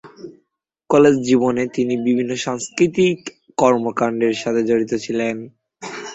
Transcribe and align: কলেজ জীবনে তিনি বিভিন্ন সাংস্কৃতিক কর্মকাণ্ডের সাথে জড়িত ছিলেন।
কলেজ 0.89 1.15
জীবনে 1.27 1.63
তিনি 1.75 1.93
বিভিন্ন 2.05 2.31
সাংস্কৃতিক 2.45 3.17
কর্মকাণ্ডের 3.57 4.33
সাথে 4.41 4.61
জড়িত 4.69 4.91
ছিলেন। 5.03 5.35